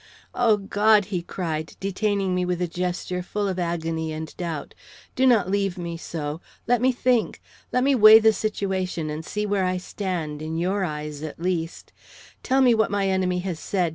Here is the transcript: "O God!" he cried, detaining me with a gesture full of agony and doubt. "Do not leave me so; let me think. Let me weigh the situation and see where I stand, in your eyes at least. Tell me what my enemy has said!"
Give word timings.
"O 0.33 0.57
God!" 0.57 1.05
he 1.13 1.21
cried, 1.21 1.75
detaining 1.79 2.33
me 2.33 2.43
with 2.43 2.59
a 2.59 2.67
gesture 2.67 3.21
full 3.21 3.47
of 3.47 3.59
agony 3.59 4.11
and 4.11 4.35
doubt. 4.35 4.73
"Do 5.15 5.27
not 5.27 5.51
leave 5.51 5.77
me 5.77 5.95
so; 5.95 6.41
let 6.65 6.81
me 6.81 6.91
think. 6.91 7.39
Let 7.71 7.83
me 7.83 7.93
weigh 7.93 8.17
the 8.17 8.33
situation 8.33 9.11
and 9.11 9.23
see 9.23 9.45
where 9.45 9.63
I 9.63 9.77
stand, 9.77 10.41
in 10.41 10.57
your 10.57 10.83
eyes 10.83 11.21
at 11.21 11.39
least. 11.39 11.93
Tell 12.41 12.61
me 12.61 12.73
what 12.73 12.89
my 12.89 13.09
enemy 13.09 13.41
has 13.41 13.59
said!" 13.59 13.89